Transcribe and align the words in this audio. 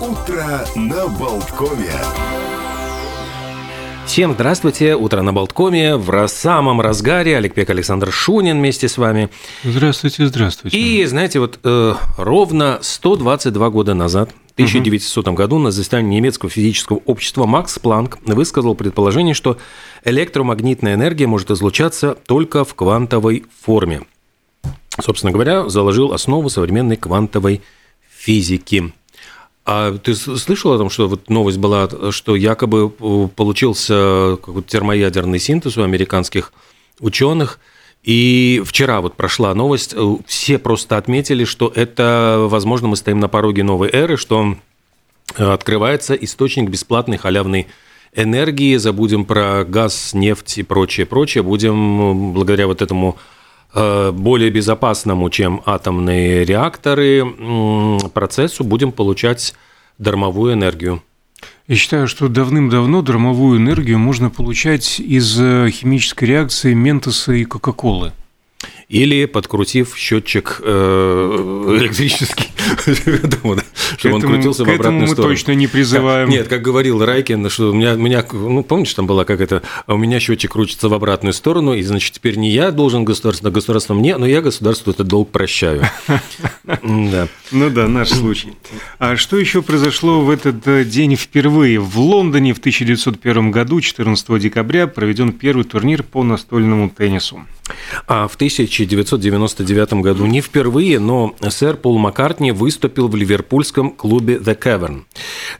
Утро 0.00 0.64
на 0.76 1.08
Болткове. 1.08 1.92
Всем 4.06 4.32
здравствуйте, 4.32 4.96
утро 4.96 5.20
на 5.20 5.34
Болткоме, 5.34 5.96
в 5.96 6.26
самом 6.26 6.80
разгаре, 6.80 7.36
Олег 7.36 7.52
Пек, 7.52 7.68
Александр 7.68 8.10
Шунин 8.10 8.56
вместе 8.56 8.88
с 8.88 8.96
вами. 8.96 9.28
Здравствуйте, 9.62 10.26
здравствуйте. 10.26 10.78
И, 10.78 11.04
знаете, 11.04 11.38
вот 11.38 11.60
э, 11.64 11.94
ровно 12.16 12.78
122 12.80 13.68
года 13.68 13.92
назад, 13.92 14.30
в 14.48 14.52
1900 14.54 15.28
году, 15.28 15.58
на 15.58 15.70
заседании 15.70 16.16
немецкого 16.16 16.50
физического 16.50 17.02
общества 17.04 17.44
Макс 17.44 17.78
Планк 17.78 18.18
высказал 18.24 18.74
предположение, 18.74 19.34
что 19.34 19.58
электромагнитная 20.06 20.94
энергия 20.94 21.26
может 21.26 21.50
излучаться 21.50 22.16
только 22.26 22.64
в 22.64 22.74
квантовой 22.74 23.44
форме. 23.62 24.04
Собственно 24.98 25.30
говоря, 25.30 25.68
заложил 25.68 26.14
основу 26.14 26.48
современной 26.48 26.96
квантовой 26.96 27.60
физики. 28.08 28.94
А 29.72 29.96
ты 29.96 30.16
слышал 30.16 30.72
о 30.72 30.78
том, 30.78 30.90
что 30.90 31.06
вот 31.06 31.30
новость 31.30 31.58
была, 31.58 31.88
что 32.10 32.34
якобы 32.34 32.92
э, 32.98 33.28
получился 33.36 34.36
какой-то 34.42 34.68
термоядерный 34.68 35.38
синтез 35.38 35.78
у 35.78 35.84
американских 35.84 36.52
ученых, 36.98 37.60
и 38.02 38.60
вчера 38.66 39.00
вот 39.00 39.14
прошла 39.14 39.54
новость, 39.54 39.94
э, 39.94 40.16
все 40.26 40.58
просто 40.58 40.96
отметили, 40.96 41.44
что 41.44 41.70
это, 41.72 42.48
возможно, 42.50 42.88
мы 42.88 42.96
стоим 42.96 43.20
на 43.20 43.28
пороге 43.28 43.62
новой 43.62 43.90
эры, 43.92 44.16
что 44.16 44.56
э, 45.36 45.44
открывается 45.52 46.14
источник 46.14 46.68
бесплатной 46.68 47.18
халявной 47.18 47.68
энергии, 48.12 48.74
забудем 48.74 49.24
про 49.24 49.64
газ, 49.64 50.14
нефть 50.14 50.58
и 50.58 50.64
прочее, 50.64 51.06
прочее, 51.06 51.44
будем 51.44 52.32
благодаря 52.32 52.66
вот 52.66 52.82
этому 52.82 53.18
более 53.74 54.50
безопасному, 54.50 55.30
чем 55.30 55.62
атомные 55.64 56.44
реакторы, 56.44 57.24
процессу 58.12 58.64
будем 58.64 58.92
получать 58.92 59.54
дармовую 59.98 60.54
энергию. 60.54 61.02
Я 61.68 61.76
считаю, 61.76 62.08
что 62.08 62.28
давным-давно 62.28 63.00
дармовую 63.02 63.58
энергию 63.58 63.98
можно 63.98 64.28
получать 64.28 64.98
из 64.98 65.40
э, 65.40 65.70
химической 65.70 66.24
реакции 66.24 66.74
Ментоса 66.74 67.32
и 67.32 67.44
Кока-Колы 67.44 68.12
или 68.90 69.24
подкрутив 69.26 69.96
счетчик 69.96 70.60
э, 70.64 71.74
электрический, 71.78 72.48
чтобы 73.96 74.14
он 74.16 74.20
крутился 74.20 74.64
в 74.64 74.68
обратную 74.68 75.06
сторону. 75.06 75.28
мы 75.28 75.36
точно 75.36 75.52
не 75.52 75.68
призываем. 75.68 76.28
Нет, 76.28 76.48
как 76.48 76.60
говорил 76.60 77.02
Райкин, 77.04 77.48
что 77.50 77.70
у 77.70 77.72
меня, 77.72 77.94
меня, 77.94 78.24
ну, 78.32 78.64
помнишь, 78.64 78.92
там 78.94 79.06
была 79.06 79.24
как 79.24 79.40
это, 79.40 79.62
у 79.86 79.96
меня 79.96 80.18
счетчик 80.18 80.50
крутится 80.50 80.88
в 80.88 80.94
обратную 80.94 81.32
сторону, 81.32 81.74
и, 81.74 81.82
значит, 81.82 82.14
теперь 82.14 82.36
не 82.36 82.50
я 82.50 82.72
должен 82.72 83.04
государство, 83.04 83.50
государство 83.50 83.94
мне, 83.94 84.16
но 84.16 84.26
я 84.26 84.42
государству 84.42 84.90
этот 84.90 85.06
долг 85.06 85.30
прощаю. 85.30 85.86
Да. 86.82 87.28
Ну 87.50 87.70
да, 87.70 87.88
наш 87.88 88.10
случай. 88.10 88.52
А 88.98 89.16
что 89.16 89.36
еще 89.36 89.60
произошло 89.62 90.20
в 90.20 90.30
этот 90.30 90.66
э, 90.68 90.84
день 90.84 91.16
впервые? 91.16 91.80
В 91.80 91.98
Лондоне 91.98 92.54
в 92.54 92.58
1901 92.58 93.50
году, 93.50 93.80
14 93.80 94.38
декабря, 94.40 94.86
проведен 94.86 95.32
первый 95.32 95.64
турнир 95.64 96.02
по 96.02 96.22
настольному 96.22 96.88
теннису. 96.90 97.44
А 98.06 98.28
в 98.28 98.36
1999 98.84 99.94
году 99.94 100.26
не 100.26 100.40
впервые, 100.40 100.98
но 100.98 101.34
сэр 101.48 101.76
Пол 101.76 101.98
Маккартни 101.98 102.52
выступил 102.52 103.08
в 103.08 103.16
ливерпульском 103.16 103.90
клубе 103.90 104.36
The 104.36 104.58
Cavern. 104.58 105.02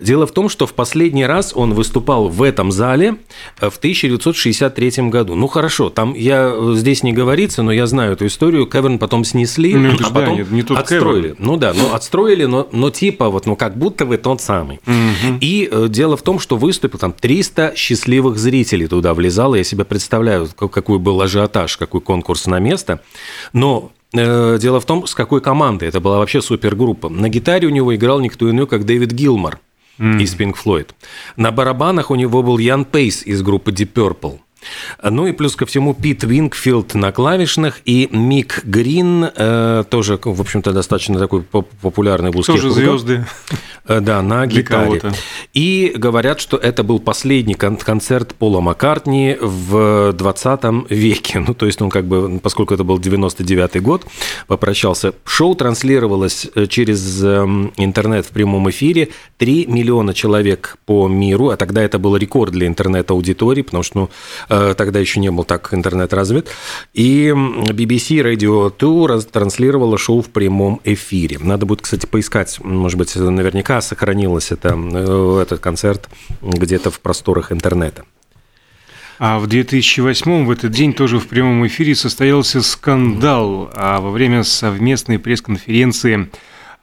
Дело 0.00 0.26
в 0.26 0.32
том, 0.32 0.48
что 0.48 0.66
в 0.66 0.74
последний 0.74 1.26
раз 1.26 1.52
он 1.54 1.74
выступал 1.74 2.28
в 2.28 2.42
этом 2.42 2.72
зале 2.72 3.16
в 3.56 3.76
1963 3.76 5.08
году. 5.10 5.34
Ну 5.34 5.46
хорошо, 5.46 5.90
там 5.90 6.14
я 6.14 6.54
здесь 6.74 7.02
не 7.02 7.12
говорится, 7.12 7.62
но 7.62 7.72
я 7.72 7.86
знаю 7.86 8.12
эту 8.12 8.26
историю. 8.26 8.66
Cavern 8.66 8.98
потом 8.98 9.24
снесли, 9.24 9.74
ну, 9.74 9.92
а 10.02 10.10
потом 10.10 10.36
да, 10.36 10.44
не 10.50 10.62
тот 10.62 10.78
отстроили. 10.78 11.30
Cavern. 11.30 11.36
Ну 11.38 11.56
да, 11.56 11.72
ну 11.74 11.94
отстроили, 11.94 12.44
но, 12.44 12.68
но 12.72 12.90
типа 12.90 13.28
вот, 13.28 13.46
ну 13.46 13.56
как 13.56 13.76
будто 13.76 14.04
вы 14.06 14.16
тот 14.16 14.40
самый. 14.40 14.80
Угу. 14.86 15.38
И 15.40 15.68
э, 15.70 15.86
дело 15.88 16.16
в 16.16 16.22
том, 16.22 16.38
что 16.38 16.56
выступил 16.56 16.98
там 16.98 17.12
300 17.12 17.74
счастливых 17.76 18.38
зрителей 18.38 18.86
туда 18.86 19.14
влезало. 19.14 19.54
Я 19.54 19.64
себе 19.64 19.84
представляю, 19.84 20.48
какой 20.56 20.98
был 20.98 21.20
ажиотаж, 21.20 21.76
какой 21.76 22.00
конкурс 22.00 22.46
на 22.46 22.58
место. 22.58 23.00
Но 23.52 23.92
э, 24.12 24.58
дело 24.60 24.80
в 24.80 24.86
том, 24.86 25.06
с 25.06 25.14
какой 25.14 25.40
командой. 25.40 25.88
Это 25.88 26.00
была 26.00 26.18
вообще 26.18 26.40
супергруппа. 26.40 27.08
На 27.08 27.28
гитаре 27.28 27.66
у 27.66 27.70
него 27.70 27.94
играл 27.94 28.20
никто 28.20 28.50
иной, 28.50 28.66
как 28.66 28.84
Дэвид 28.84 29.12
Гилмор 29.12 29.60
mm. 29.98 30.22
из 30.22 30.34
Pink 30.34 30.54
Floyd. 30.62 30.88
На 31.36 31.50
барабанах 31.50 32.10
у 32.10 32.14
него 32.14 32.42
был 32.42 32.58
Ян 32.58 32.84
Пейс 32.84 33.22
из 33.24 33.42
группы 33.42 33.70
Deep 33.70 33.92
Purple. 33.92 34.40
Ну 35.02 35.26
и 35.26 35.32
плюс 35.32 35.56
ко 35.56 35.66
всему 35.66 35.94
Пит 35.94 36.22
Вингфилд 36.22 36.94
на 36.94 37.12
клавишных 37.12 37.80
и 37.84 38.08
Мик 38.12 38.64
Грин, 38.64 39.24
э, 39.34 39.84
тоже, 39.88 40.18
в 40.22 40.40
общем-то, 40.40 40.72
достаточно 40.72 41.18
такой 41.18 41.42
популярный 41.42 42.30
в 42.30 42.36
узких 42.36 42.54
Тоже 42.54 42.70
звезды. 42.70 43.24
Э, 43.86 44.00
да, 44.00 44.22
на 44.22 44.46
гитаре. 44.46 45.02
И 45.54 45.92
говорят, 45.96 46.40
что 46.40 46.56
это 46.56 46.84
был 46.84 47.00
последний 47.00 47.54
кон- 47.54 47.76
концерт 47.76 48.34
Пола 48.34 48.60
Маккартни 48.60 49.36
в 49.40 50.12
20 50.12 50.90
веке. 50.90 51.40
Ну, 51.50 51.54
то 51.54 51.66
есть 51.66 51.80
он 51.82 51.90
как 51.90 52.04
бы, 52.04 52.38
поскольку 52.38 52.74
это 52.74 52.84
был 52.84 52.98
99 52.98 53.82
год, 53.82 54.04
попрощался. 54.46 55.14
Шоу 55.24 55.54
транслировалось 55.54 56.46
э, 56.54 56.66
через 56.66 57.22
эм, 57.24 57.72
интернет 57.76 58.26
в 58.26 58.30
прямом 58.30 58.68
эфире. 58.70 59.08
3 59.38 59.66
миллиона 59.66 60.14
человек 60.14 60.76
по 60.84 61.08
миру, 61.08 61.48
а 61.48 61.56
тогда 61.56 61.82
это 61.82 61.98
был 61.98 62.16
рекорд 62.16 62.52
для 62.52 62.66
интернет-аудитории, 62.66 63.62
потому 63.62 63.82
что 63.82 63.98
ну, 63.98 64.10
тогда 64.50 64.98
еще 64.98 65.20
не 65.20 65.30
был 65.30 65.44
так 65.44 65.72
интернет 65.72 66.12
развит. 66.12 66.48
И 66.92 67.28
BBC 67.28 68.20
Radio 68.20 68.72
2 68.76 69.20
транслировала 69.30 69.96
шоу 69.96 70.22
в 70.22 70.30
прямом 70.30 70.80
эфире. 70.84 71.38
Надо 71.38 71.66
будет, 71.66 71.82
кстати, 71.82 72.06
поискать, 72.06 72.58
может 72.62 72.98
быть, 72.98 73.14
наверняка 73.14 73.80
сохранилось 73.80 74.50
это, 74.50 74.76
э, 74.76 75.42
этот 75.42 75.60
концерт 75.60 76.08
где-то 76.42 76.90
в 76.90 76.98
просторах 77.00 77.52
интернета. 77.52 78.04
А 79.20 79.38
в 79.38 79.46
2008 79.46 80.46
в 80.46 80.50
этот 80.50 80.72
день 80.72 80.94
тоже 80.94 81.20
в 81.20 81.28
прямом 81.28 81.64
эфире 81.66 81.94
состоялся 81.94 82.60
скандал. 82.62 83.70
А 83.74 84.00
во 84.00 84.10
время 84.10 84.42
совместной 84.42 85.18
пресс-конференции 85.18 86.28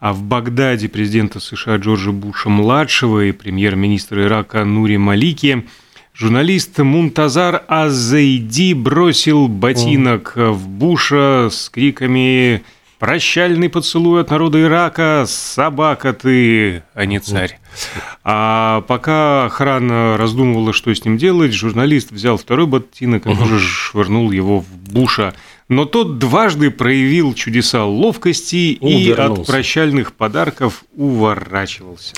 а 0.00 0.12
в 0.12 0.22
Багдаде 0.22 0.88
президента 0.88 1.40
США 1.40 1.76
Джорджа 1.76 2.12
Буша-младшего 2.12 3.24
и 3.24 3.32
премьер-министра 3.32 4.22
Ирака 4.22 4.64
Нури 4.64 4.96
Малики– 4.96 5.66
Журналист 6.14 6.78
Мунтазар 6.78 7.62
Азейди 7.68 8.72
бросил 8.72 9.46
ботинок 9.48 10.32
О. 10.36 10.52
в 10.52 10.68
Буша 10.68 11.48
с 11.50 11.68
криками 11.68 12.62
«Прощальный 12.98 13.68
поцелуй 13.68 14.20
от 14.22 14.30
народа 14.30 14.60
Ирака! 14.60 15.24
Собака 15.28 16.12
ты, 16.12 16.82
а 16.94 17.04
не 17.04 17.20
царь!» 17.20 17.60
А 18.24 18.80
пока 18.88 19.44
охрана 19.44 20.16
раздумывала, 20.16 20.72
что 20.72 20.92
с 20.92 21.04
ним 21.04 21.16
делать, 21.16 21.52
журналист 21.52 22.10
взял 22.10 22.36
второй 22.36 22.66
ботинок 22.66 23.26
и 23.26 23.36
тоже 23.36 23.60
швырнул 23.60 24.32
его 24.32 24.60
в 24.60 24.68
Буша– 24.90 25.34
но 25.68 25.84
тот 25.84 26.18
дважды 26.18 26.70
проявил 26.70 27.34
чудеса 27.34 27.84
ловкости 27.84 28.72
и 28.72 29.10
от 29.12 29.46
прощальных 29.46 30.14
подарков 30.14 30.84
уворачивался. 30.96 32.14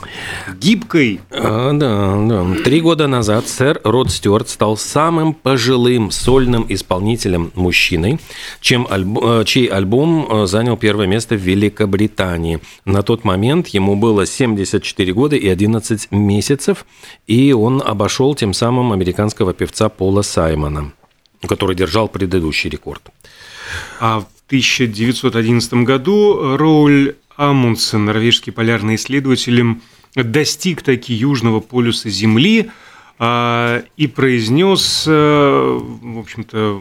Гибкой. 0.61 1.21
А, 1.31 1.73
да, 1.73 2.17
да. 2.27 2.63
Три 2.63 2.81
года 2.81 3.09
назад 3.09 3.49
сэр 3.49 3.81
Род 3.83 4.11
Стюарт 4.11 4.49
стал 4.49 4.77
самым 4.77 5.35
пожилым 5.35 6.11
сольным 6.11 6.65
исполнителем 6.69 7.51
мужчиной, 7.55 8.21
чем 8.61 8.87
альб... 8.89 9.19
Э, 9.23 9.45
чей 9.45 9.67
альбом 9.67 10.27
э, 10.31 10.47
занял 10.47 10.77
первое 10.77 11.07
место 11.07 11.35
в 11.35 11.41
Великобритании. 11.41 12.61
На 12.85 13.03
тот 13.03 13.25
момент 13.25 13.69
ему 13.69 13.97
было 13.97 14.27
74 14.27 15.13
года 15.13 15.35
и 15.35 15.49
11 15.49 16.13
месяцев, 16.13 16.87
и 17.27 17.53
он 17.53 17.83
обошел 17.85 18.35
тем 18.35 18.53
самым 18.53 18.93
американского 18.93 19.53
певца 19.53 19.89
Пола 19.89 20.23
Саймона 20.23 20.93
который 21.49 21.75
держал 21.75 22.09
предыдущий 22.09 22.69
рекорд. 22.69 23.11
А 24.01 24.21
в 24.21 24.27
1911 24.47 25.75
году 25.85 26.57
Роуль 26.57 27.17
Амундсен, 27.37 28.07
норвежский 28.07 28.51
полярный 28.51 28.95
исследователь, 28.95 29.79
достиг 30.15 30.83
таки 30.83 31.13
Южного 31.13 31.61
полюса 31.61 32.09
Земли 32.09 32.71
а, 33.19 33.85
и 33.99 34.07
произнес, 34.07 35.05
э, 35.07 35.11
в 35.11 36.19
общем-то, 36.19 36.81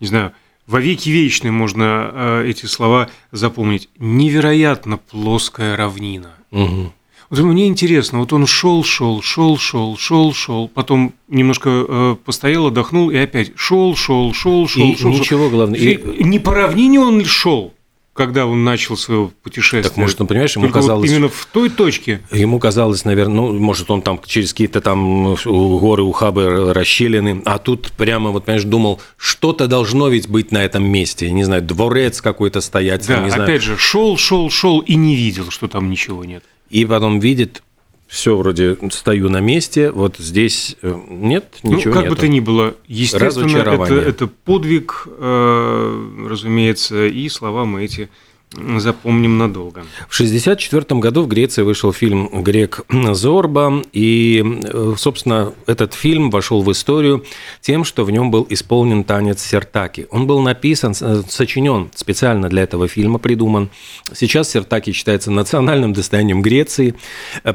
не 0.00 0.06
знаю, 0.06 0.32
во 0.66 0.80
веки 0.80 1.08
вечные 1.08 1.50
можно 1.50 2.10
э, 2.12 2.44
эти 2.48 2.66
слова 2.66 3.08
запомнить. 3.32 3.88
Невероятно 3.98 4.98
плоская 4.98 5.76
равнина. 5.76 6.34
Угу. 6.50 6.92
Вот 7.30 7.38
мне 7.38 7.68
интересно, 7.68 8.18
вот 8.18 8.32
он 8.32 8.44
шел, 8.46 8.82
шел, 8.82 9.22
шел, 9.22 9.56
шел, 9.56 9.96
шел, 9.96 10.34
шел, 10.34 10.66
потом 10.66 11.14
немножко 11.28 11.70
э, 11.70 12.16
постоял, 12.24 12.66
отдохнул 12.66 13.08
и 13.08 13.16
опять 13.16 13.52
шел, 13.54 13.94
шел, 13.94 14.34
шел, 14.34 14.66
шел, 14.66 14.90
и 14.90 14.96
шел. 14.96 15.10
Ничего 15.10 15.44
шел. 15.44 15.50
главное. 15.50 15.78
И... 15.78 16.24
Не 16.24 16.40
по 16.40 16.52
равнине 16.52 16.98
он 16.98 17.24
шел, 17.24 17.72
когда 18.14 18.46
он 18.46 18.64
начал 18.64 18.96
свое 18.96 19.30
путешествие. 19.44 19.84
Так 19.84 19.96
может, 19.96 20.20
он, 20.20 20.26
понимаешь, 20.26 20.56
ему 20.56 20.64
Только 20.64 20.80
казалось... 20.80 21.08
Вот 21.08 21.14
именно 21.16 21.28
в 21.28 21.46
той 21.52 21.70
точке. 21.70 22.20
Ему 22.32 22.58
казалось, 22.58 23.04
наверное, 23.04 23.36
ну, 23.36 23.52
может, 23.52 23.92
он 23.92 24.02
там 24.02 24.20
через 24.26 24.52
какие-то 24.52 24.80
там 24.80 25.36
горы, 25.44 26.02
ухабы, 26.02 26.74
расщелины, 26.74 27.42
а 27.44 27.58
тут 27.58 27.92
прямо, 27.92 28.30
вот, 28.30 28.44
понимаешь, 28.44 28.64
думал, 28.64 29.00
что-то 29.16 29.68
должно 29.68 30.08
ведь 30.08 30.28
быть 30.28 30.50
на 30.50 30.64
этом 30.64 30.84
месте, 30.84 31.30
не 31.30 31.44
знаю, 31.44 31.62
дворец 31.62 32.20
какой-то 32.20 32.60
стоять. 32.60 33.06
Да, 33.06 33.20
не 33.20 33.28
опять 33.28 33.34
знаю. 33.34 33.60
же, 33.60 33.76
шел, 33.76 34.16
шел, 34.16 34.50
шел 34.50 34.80
и 34.80 34.96
не 34.96 35.14
видел, 35.14 35.52
что 35.52 35.68
там 35.68 35.88
ничего 35.90 36.24
нет. 36.24 36.42
И 36.70 36.84
потом 36.84 37.20
видит, 37.20 37.62
все 38.06 38.36
вроде 38.36 38.76
стою 38.90 39.28
на 39.28 39.40
месте, 39.40 39.90
вот 39.92 40.16
здесь 40.18 40.76
э, 40.82 40.98
нет, 41.08 41.58
ничего 41.62 41.90
Ну, 41.90 41.92
как 41.92 42.02
нету. 42.04 42.14
бы 42.14 42.20
то 42.20 42.28
ни 42.28 42.40
было, 42.40 42.74
естественно, 42.88 43.58
это, 43.58 43.94
это 43.94 44.26
подвиг, 44.26 45.06
э, 45.06 46.26
разумеется, 46.28 47.06
и 47.06 47.28
слова 47.28 47.64
мы 47.64 47.84
эти 47.84 48.08
запомним 48.52 49.38
надолго. 49.38 49.84
В 50.08 50.14
1964 50.14 51.00
году 51.00 51.22
в 51.22 51.28
Греции 51.28 51.62
вышел 51.62 51.92
фильм 51.92 52.42
«Грек 52.42 52.80
Зорба», 52.90 53.82
и, 53.92 54.44
э, 54.64 54.94
собственно, 54.96 55.52
этот 55.66 55.94
фильм 55.94 56.30
вошел 56.30 56.62
в 56.62 56.72
историю 56.72 57.24
тем, 57.60 57.84
что 57.84 58.04
в 58.04 58.10
нем 58.10 58.30
был 58.30 58.46
исполнен 58.50 59.04
танец 59.04 59.40
Сертаки. 59.42 60.08
Он 60.10 60.26
был 60.26 60.40
написан, 60.40 60.94
э, 61.00 61.22
сочинен 61.28 61.90
специально 61.94 62.48
для 62.48 62.62
этого 62.62 62.88
фильма, 62.88 63.18
придуман. 63.18 63.70
Сейчас 64.12 64.50
Сертаки 64.50 64.90
считается 64.92 65.30
национальным 65.30 65.92
достоянием 65.92 66.42
Греции, 66.42 66.94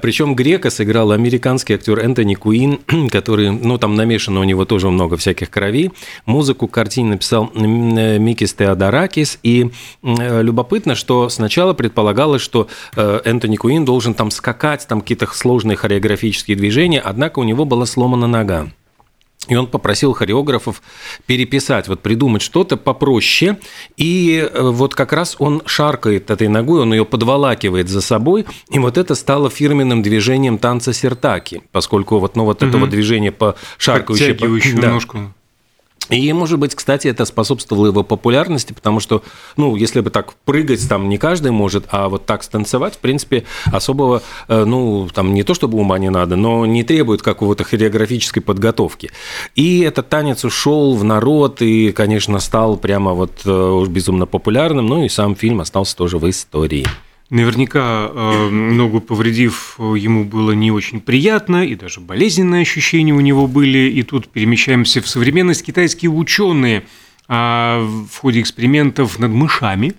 причем 0.01 0.33
Грека 0.33 0.69
сыграл 0.69 1.11
американский 1.11 1.73
актер 1.73 1.99
Энтони 1.99 2.35
Куин, 2.35 2.79
который, 3.11 3.51
ну, 3.51 3.77
там 3.77 3.95
намешано 3.95 4.39
у 4.39 4.43
него 4.43 4.63
тоже 4.63 4.89
много 4.89 5.17
всяких 5.17 5.49
крови. 5.49 5.91
Музыку 6.25 6.67
к 6.67 6.85
написал 6.97 7.51
э, 7.53 8.17
Микис 8.17 8.53
Теодоракис, 8.53 9.39
и 9.43 9.71
э, 10.03 10.41
любопытно, 10.85 10.95
что 10.95 11.29
сначала 11.29 11.73
предполагалось, 11.73 12.41
что 12.41 12.67
э, 12.95 13.21
Энтони 13.25 13.55
Куин 13.55 13.85
должен 13.85 14.13
там 14.13 14.31
скакать, 14.31 14.85
там 14.87 15.01
какие-то 15.01 15.27
сложные 15.27 15.75
хореографические 15.77 16.55
движения, 16.57 17.01
однако 17.01 17.39
у 17.39 17.43
него 17.43 17.65
была 17.65 17.85
сломана 17.85 18.27
нога. 18.27 18.67
И 19.47 19.55
он 19.55 19.67
попросил 19.67 20.13
хореографов 20.13 20.81
переписать, 21.27 21.87
вот 21.87 22.01
придумать 22.01 22.41
что-то 22.41 22.77
попроще. 22.77 23.57
И 23.95 24.39
э, 24.51 24.61
вот 24.71 24.95
как 24.95 25.13
раз 25.13 25.35
он 25.39 25.61
шаркает 25.65 26.31
этой 26.31 26.47
ногой, 26.47 26.81
он 26.81 26.93
ее 26.93 27.05
подволакивает 27.05 27.87
за 27.89 28.01
собой. 28.01 28.45
И 28.71 28.79
вот 28.79 28.97
это 28.97 29.13
стало 29.15 29.49
фирменным 29.49 30.01
движением 30.01 30.57
танца 30.57 30.93
сертаки, 30.93 31.61
поскольку 31.71 32.19
вот, 32.19 32.35
ну, 32.35 32.43
вот 32.45 32.61
Мгм. 32.61 32.69
этого 32.69 32.87
движения 32.87 33.31
по 33.31 33.55
шаркающей... 33.77 34.27
по- 34.27 34.31
Подтягивающую 34.33 34.81
да. 34.81 34.89
ножку. 34.91 35.17
И, 36.09 36.31
может 36.33 36.59
быть, 36.59 36.75
кстати, 36.75 37.07
это 37.07 37.25
способствовало 37.25 37.87
его 37.87 38.03
популярности, 38.03 38.73
потому 38.73 38.99
что, 38.99 39.23
ну, 39.57 39.75
если 39.75 40.01
бы 40.01 40.09
так 40.09 40.33
прыгать, 40.45 40.87
там 40.87 41.09
не 41.09 41.17
каждый 41.17 41.51
может, 41.51 41.85
а 41.89 42.09
вот 42.09 42.25
так 42.25 42.43
станцевать, 42.43 42.95
в 42.95 42.99
принципе, 42.99 43.43
особого, 43.71 44.21
э, 44.47 44.65
ну, 44.65 45.09
там 45.13 45.33
не 45.33 45.43
то 45.43 45.53
чтобы 45.53 45.79
ума 45.79 45.97
не 45.97 46.09
надо, 46.09 46.35
но 46.35 46.65
не 46.65 46.83
требует 46.83 47.21
какого-то 47.21 47.63
хореографической 47.63 48.41
подготовки. 48.41 49.11
И 49.55 49.79
этот 49.79 50.09
танец 50.09 50.43
ушел 50.45 50.95
в 50.95 51.03
народ 51.03 51.61
и, 51.61 51.91
конечно, 51.91 52.39
стал 52.39 52.77
прямо 52.77 53.13
вот 53.13 53.41
э, 53.45 53.85
безумно 53.87 54.25
популярным, 54.25 54.85
ну 54.85 55.03
и 55.03 55.09
сам 55.09 55.35
фильм 55.35 55.61
остался 55.61 55.97
тоже 55.97 56.17
в 56.17 56.29
истории. 56.29 56.85
Наверняка 57.31 58.11
э, 58.13 58.49
ногу 58.49 59.01
повредив, 59.01 59.77
ему 59.79 60.25
было 60.25 60.51
не 60.51 60.71
очень 60.71 61.01
приятно, 61.01 61.65
и 61.65 61.75
даже 61.75 61.99
болезненные 61.99 62.61
ощущения 62.61 63.13
у 63.13 63.19
него 63.19 63.47
были. 63.47 63.89
И 63.89 64.03
тут 64.03 64.27
перемещаемся 64.27 65.01
в 65.01 65.07
современность. 65.07 65.65
Китайские 65.65 66.11
ученые 66.11 66.83
а, 67.27 67.81
в 67.81 68.17
ходе 68.19 68.41
экспериментов 68.41 69.17
над 69.17 69.31
мышами 69.31 69.95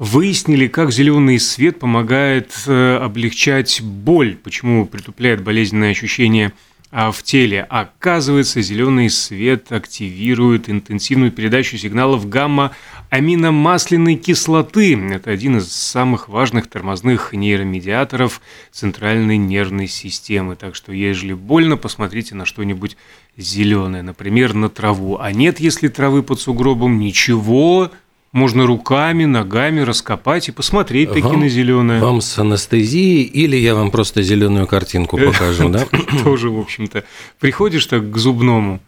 выяснили, 0.00 0.66
как 0.66 0.90
зеленый 0.90 1.38
свет 1.38 1.78
помогает 1.78 2.52
э, 2.66 2.98
облегчать 3.00 3.80
боль, 3.80 4.36
почему 4.36 4.86
притупляет 4.86 5.42
болезненные 5.42 5.92
ощущения 5.92 6.52
в 6.94 7.22
теле. 7.24 7.66
Оказывается, 7.68 8.62
зеленый 8.62 9.10
свет 9.10 9.72
активирует 9.72 10.70
интенсивную 10.70 11.32
передачу 11.32 11.76
сигналов 11.76 12.28
гамма-аминомасляной 12.28 14.14
кислоты. 14.14 14.96
Это 15.10 15.32
один 15.32 15.56
из 15.56 15.72
самых 15.72 16.28
важных 16.28 16.68
тормозных 16.68 17.32
нейромедиаторов 17.32 18.40
центральной 18.70 19.38
нервной 19.38 19.88
системы. 19.88 20.54
Так 20.54 20.76
что, 20.76 20.92
ежели 20.92 21.32
больно, 21.32 21.76
посмотрите 21.76 22.36
на 22.36 22.44
что-нибудь 22.44 22.96
зеленое, 23.36 24.04
например, 24.04 24.54
на 24.54 24.68
траву. 24.68 25.18
А 25.18 25.32
нет, 25.32 25.58
если 25.58 25.88
травы 25.88 26.22
под 26.22 26.40
сугробом, 26.40 27.00
ничего, 27.00 27.90
можно 28.34 28.66
руками, 28.66 29.26
ногами 29.26 29.80
раскопать 29.80 30.48
и 30.48 30.52
посмотреть 30.52 31.10
таки 31.10 31.22
Вам- 31.22 31.40
на 31.40 31.48
зеленое. 31.48 32.00
Вам 32.00 32.20
с 32.20 32.36
анестезией 32.36 33.22
или 33.22 33.56
я 33.56 33.76
вам 33.76 33.92
просто 33.92 34.22
зеленую 34.22 34.66
картинку 34.66 35.16
покажу, 35.16 35.68
да? 35.68 35.86
Тоже, 36.24 36.50
в 36.50 36.58
общем-то, 36.58 37.04
приходишь 37.38 37.86
так 37.86 38.10
к 38.10 38.16
зубному, 38.16 38.80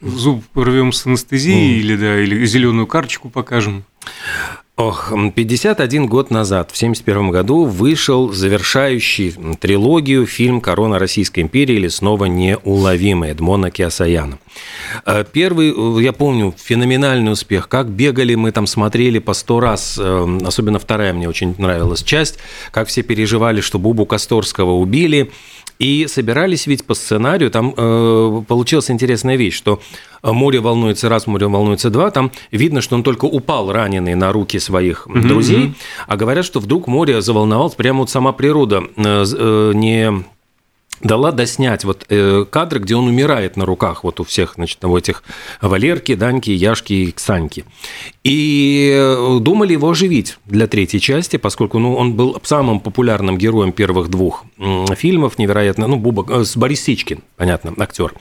зуб 0.00 0.42
рвем 0.56 0.92
с 0.92 1.06
анестезией 1.06 1.78
или 1.78 1.94
да, 1.94 2.20
или 2.20 2.44
зеленую 2.46 2.88
карточку 2.88 3.30
покажем. 3.30 3.84
Ох, 4.76 5.12
51 5.36 6.08
год 6.08 6.32
назад, 6.32 6.72
в 6.72 6.76
1971 6.76 7.30
году, 7.30 7.64
вышел 7.64 8.32
завершающий 8.32 9.32
трилогию 9.60 10.26
фильм 10.26 10.60
«Корона 10.60 10.98
Российской 10.98 11.40
империи» 11.40 11.76
или 11.76 11.86
«Снова 11.86 12.24
неуловимый» 12.24 13.30
Эдмона 13.30 13.70
Киасаяна. 13.70 14.40
Э, 15.06 15.24
Первый, 15.32 15.70
э, 15.70 16.02
я 16.02 16.12
помню, 16.12 16.52
феноменальный 16.58 17.30
успех. 17.30 17.68
Как 17.68 17.88
бегали, 17.88 18.34
мы 18.34 18.50
там 18.50 18.66
смотрели 18.66 19.20
по 19.20 19.32
сто 19.32 19.60
раз, 19.60 19.96
э, 19.96 20.38
особенно 20.44 20.80
вторая 20.80 21.12
мне 21.12 21.28
очень 21.28 21.54
нравилась 21.56 22.02
часть, 22.02 22.40
как 22.72 22.88
все 22.88 23.04
переживали, 23.04 23.60
что 23.60 23.78
Бубу 23.78 24.06
Косторского 24.06 24.72
убили. 24.72 25.30
И 25.78 26.06
собирались 26.08 26.66
ведь 26.66 26.84
по 26.84 26.94
сценарию, 26.94 27.50
там 27.50 27.74
э, 27.76 28.42
получилась 28.46 28.90
интересная 28.90 29.36
вещь, 29.36 29.56
что 29.56 29.80
море 30.22 30.60
волнуется 30.60 31.08
раз, 31.08 31.26
море 31.26 31.48
волнуется 31.48 31.90
два, 31.90 32.10
там 32.10 32.30
видно, 32.50 32.80
что 32.80 32.94
он 32.94 33.02
только 33.02 33.26
упал 33.26 33.72
раненый 33.72 34.14
на 34.14 34.32
руки 34.32 34.58
своих 34.58 35.06
Мгм, 35.06 35.28
друзей, 35.28 35.74
а 36.06 36.16
говорят, 36.16 36.44
что 36.44 36.60
вдруг 36.60 36.86
море 36.86 37.20
заволновалось, 37.20 37.74
прямо 37.74 38.00
вот 38.00 38.10
сама 38.10 38.32
природа 38.32 38.84
э, 38.96 39.24
э, 39.36 39.72
не 39.74 40.24
дала 41.04 41.30
доснять 41.30 41.84
вот 41.84 42.06
э, 42.08 42.44
кадры, 42.50 42.80
где 42.80 42.96
он 42.96 43.06
умирает 43.06 43.56
на 43.56 43.64
руках 43.64 44.02
вот 44.02 44.18
у 44.20 44.24
всех, 44.24 44.54
значит, 44.56 44.84
у 44.84 44.96
этих 44.96 45.22
Валерки, 45.60 46.14
Даньки, 46.14 46.50
Яшки 46.50 46.92
и 46.94 47.12
Ксаньки. 47.12 47.64
И 48.24 48.90
э, 48.92 49.38
думали 49.40 49.72
его 49.72 49.90
оживить 49.90 50.38
для 50.46 50.66
третьей 50.66 51.00
части, 51.00 51.36
поскольку 51.36 51.78
ну, 51.78 51.94
он 51.94 52.14
был 52.14 52.40
самым 52.42 52.80
популярным 52.80 53.36
героем 53.36 53.72
первых 53.72 54.08
двух 54.08 54.44
фильмов, 54.96 55.38
невероятно, 55.38 55.86
ну, 55.86 55.96
Буба, 55.96 56.24
э, 56.28 56.44
с 56.44 56.56
Борис 56.56 56.82
Сичкин, 56.82 57.20
понятно, 57.36 57.74
актер. 57.78 58.14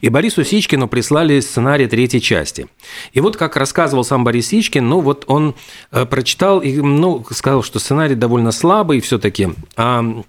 И 0.00 0.08
Борису 0.08 0.44
Сичкину 0.44 0.88
прислали 0.88 1.38
сценарий 1.40 1.86
третьей 1.86 2.20
части. 2.20 2.66
И 3.12 3.20
вот 3.20 3.36
как 3.36 3.56
рассказывал 3.56 4.04
сам 4.04 4.24
Борис 4.24 4.48
Сичкин, 4.48 4.86
ну, 4.86 5.00
вот 5.00 5.24
он 5.28 5.54
э, 5.92 6.04
прочитал 6.04 6.60
и, 6.60 6.74
ну, 6.80 7.24
сказал, 7.30 7.62
что 7.62 7.78
сценарий 7.78 8.16
довольно 8.16 8.50
слабый 8.50 9.00
все-таки, 9.00 9.50
а 9.76 10.24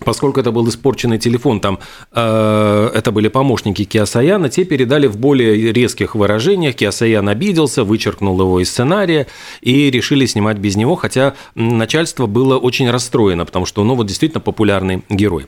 Поскольку 0.00 0.40
это 0.40 0.50
был 0.52 0.66
испорченный 0.70 1.18
телефон, 1.18 1.60
там 1.60 1.78
э, 2.12 2.90
это 2.94 3.12
были 3.12 3.28
помощники 3.28 3.84
Киасаяна, 3.84 4.48
те 4.48 4.64
передали 4.64 5.06
в 5.06 5.18
более 5.18 5.70
резких 5.70 6.14
выражениях. 6.14 6.76
Киасаян 6.76 7.28
обиделся, 7.28 7.84
вычеркнул 7.84 8.40
его 8.40 8.60
из 8.60 8.70
сценария 8.70 9.26
и 9.60 9.90
решили 9.90 10.24
снимать 10.24 10.56
без 10.56 10.76
него, 10.76 10.96
хотя 10.96 11.34
начальство 11.54 12.24
было 12.24 12.56
очень 12.56 12.90
расстроено, 12.90 13.44
потому 13.44 13.66
что 13.66 13.84
ну, 13.84 13.94
вот 13.94 14.06
действительно 14.06 14.40
популярный 14.40 15.02
герой. 15.10 15.46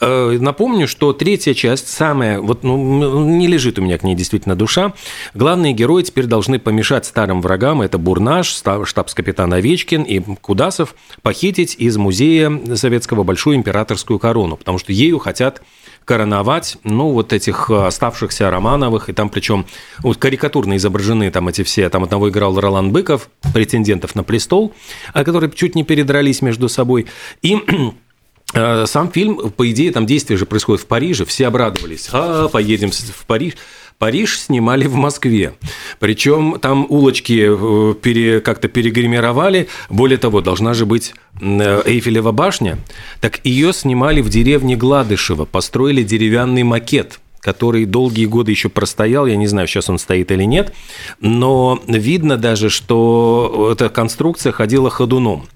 Э, 0.00 0.38
напомню, 0.40 0.88
что 0.88 1.12
третья 1.12 1.52
часть, 1.52 1.88
самая, 1.88 2.40
вот 2.40 2.64
ну, 2.64 3.24
не 3.24 3.46
лежит 3.46 3.78
у 3.78 3.82
меня 3.82 3.98
к 3.98 4.04
ней 4.04 4.14
действительно 4.14 4.56
душа. 4.56 4.94
Главные 5.34 5.74
герои 5.74 6.02
теперь 6.02 6.24
должны 6.24 6.58
помешать 6.58 7.04
старым 7.04 7.42
врагам, 7.42 7.82
это 7.82 7.98
Бурнаш, 7.98 8.46
штабс-капитан 8.84 9.52
Овечкин 9.52 10.02
и 10.02 10.20
Кудасов, 10.40 10.94
похитить 11.20 11.76
из 11.78 11.98
музея 11.98 12.50
советского 12.74 13.22
большую 13.22 13.56
императорскую 13.82 14.18
корону, 14.18 14.56
потому 14.56 14.78
что 14.78 14.92
ею 14.92 15.18
хотят 15.18 15.62
короновать, 16.04 16.78
ну, 16.84 17.10
вот 17.10 17.32
этих 17.32 17.70
э, 17.70 17.86
оставшихся 17.86 18.50
Романовых, 18.50 19.08
и 19.08 19.12
там 19.12 19.28
причем 19.28 19.66
вот 20.00 20.16
карикатурно 20.16 20.76
изображены 20.76 21.30
там 21.30 21.48
эти 21.48 21.62
все, 21.62 21.88
там 21.90 22.02
одного 22.04 22.28
играл 22.28 22.58
Ролан 22.58 22.90
Быков, 22.90 23.28
претендентов 23.54 24.14
на 24.14 24.24
престол, 24.24 24.72
а 25.12 25.24
которые 25.24 25.50
чуть 25.50 25.74
не 25.74 25.84
передрались 25.84 26.42
между 26.42 26.68
собой, 26.68 27.06
и 27.42 27.58
э, 28.54 28.86
сам 28.86 29.12
фильм, 29.12 29.50
по 29.50 29.70
идее, 29.70 29.92
там 29.92 30.06
действие 30.06 30.38
же 30.38 30.46
происходит 30.46 30.82
в 30.82 30.86
Париже, 30.86 31.24
все 31.24 31.46
обрадовались, 31.46 32.08
а, 32.12 32.48
поедем 32.48 32.90
в 32.90 33.26
Париж, 33.26 33.54
Париж 34.02 34.40
снимали 34.40 34.88
в 34.88 34.96
Москве. 34.96 35.54
Причем 36.00 36.58
там 36.60 36.86
улочки 36.88 37.46
э, 37.48 37.94
пере, 37.94 38.40
как-то 38.40 38.66
перегримировали. 38.66 39.68
Более 39.90 40.18
того, 40.18 40.40
должна 40.40 40.74
же 40.74 40.86
быть 40.86 41.14
э, 41.40 41.82
Эйфелева 41.86 42.32
башня. 42.32 42.78
Так 43.20 43.38
ее 43.44 43.72
снимали 43.72 44.20
в 44.20 44.28
деревне 44.28 44.74
Гладышево. 44.74 45.44
Построили 45.44 46.02
деревянный 46.02 46.64
макет 46.64 47.20
который 47.38 47.86
долгие 47.86 48.26
годы 48.26 48.52
еще 48.52 48.68
простоял, 48.68 49.26
я 49.26 49.34
не 49.34 49.48
знаю, 49.48 49.66
сейчас 49.66 49.90
он 49.90 49.98
стоит 49.98 50.30
или 50.30 50.44
нет, 50.44 50.72
но 51.18 51.82
видно 51.88 52.36
даже, 52.36 52.70
что 52.70 53.70
эта 53.72 53.88
конструкция 53.88 54.52
ходила 54.52 54.90
ходуном. 54.90 55.48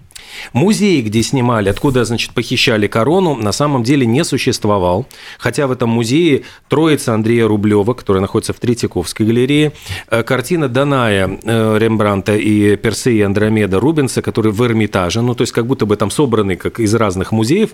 Музей, 0.53 1.03
где 1.03 1.23
снимали, 1.23 1.69
откуда, 1.69 2.05
значит, 2.05 2.33
похищали 2.33 2.87
корону, 2.87 3.35
на 3.35 3.53
самом 3.53 3.83
деле 3.83 4.07
не 4.07 4.25
существовал. 4.25 5.07
Хотя 5.39 5.67
в 5.67 5.73
этом 5.73 5.91
музее 5.91 6.43
Троица 6.69 7.15
Андрея 7.15 7.47
Рублева, 7.47 7.95
которая 7.95 8.21
находится 8.21 8.53
в 8.53 8.61
Третьяковской 8.61 9.25
галерее, 9.25 9.73
э, 10.11 10.23
картина 10.23 10.69
Даная 10.69 11.39
э, 11.43 11.79
Рембранта 11.79 12.37
и 12.37 12.77
Персея 12.77 13.27
Андромеда 13.27 13.81
Рубенса, 13.81 14.23
которые 14.23 14.53
в 14.53 14.63
Эрмитаже, 14.65 15.23
ну, 15.23 15.35
то 15.35 15.43
есть 15.43 15.53
как 15.53 15.67
будто 15.67 15.87
бы 15.87 15.97
там 15.97 16.11
собраны 16.11 16.57
как 16.57 16.81
из 16.81 16.95
разных 16.95 17.33
музеев, 17.33 17.71